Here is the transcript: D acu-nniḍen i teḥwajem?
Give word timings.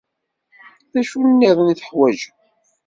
D 0.93 0.95
acu-nniḍen 1.01 1.73
i 1.73 1.75
teḥwajem? 1.79 2.35